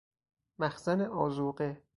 [0.59, 1.81] مخزن آذوقه